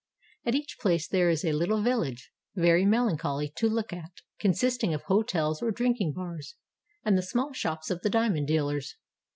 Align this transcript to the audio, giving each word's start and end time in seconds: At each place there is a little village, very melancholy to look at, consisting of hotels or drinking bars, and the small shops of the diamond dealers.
At 0.47 0.55
each 0.55 0.79
place 0.79 1.07
there 1.07 1.29
is 1.29 1.45
a 1.45 1.51
little 1.51 1.83
village, 1.83 2.31
very 2.55 2.87
melancholy 2.87 3.49
to 3.57 3.69
look 3.69 3.93
at, 3.93 4.09
consisting 4.39 4.95
of 4.95 5.03
hotels 5.03 5.61
or 5.61 5.69
drinking 5.69 6.13
bars, 6.13 6.55
and 7.05 7.15
the 7.15 7.21
small 7.21 7.53
shops 7.53 7.91
of 7.91 8.01
the 8.01 8.09
diamond 8.09 8.47
dealers. 8.47 8.95